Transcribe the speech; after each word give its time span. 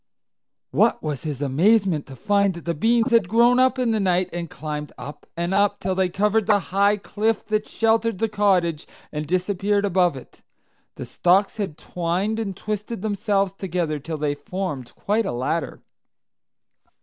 What 0.71 1.03
was 1.03 1.21
his 1.25 1.43
amazement 1.43 2.07
to 2.07 2.15
find 2.15 2.55
that 2.55 2.65
the 2.65 2.73
beans 2.73 3.11
had 3.11 3.29
grown 3.29 3.59
up 3.59 3.77
in 3.77 3.91
the 3.91 3.99
night, 3.99 4.29
and 4.33 4.49
climbed 4.49 4.91
up 4.97 5.27
and 5.37 5.53
up 5.53 5.79
till 5.79 5.93
they 5.93 6.09
covered 6.09 6.47
the 6.47 6.57
high 6.73 6.97
cliff 6.97 7.45
that 7.49 7.67
sheltered 7.67 8.17
the 8.17 8.27
cottage, 8.27 8.87
and 9.11 9.27
disappeared 9.27 9.85
above 9.85 10.17
it! 10.17 10.41
The 10.95 11.05
stalks 11.05 11.57
had 11.57 11.77
twined 11.77 12.39
and—twisted 12.39 13.03
themselves 13.03 13.53
together 13.53 13.99
till 13.99 14.17
they 14.17 14.33
formed 14.33 14.95
quite 14.95 15.27
a 15.27 15.31
ladder. 15.31 15.83